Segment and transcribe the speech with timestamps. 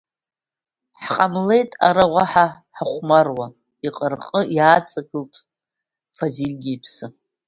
[1.01, 2.45] Ҳҟамлеит ара уаҳа
[2.77, 3.47] ҳахәмаруа,
[3.87, 5.33] иҟырҟы иааҵагылт
[6.17, 7.07] Фазильгьы иԥсы.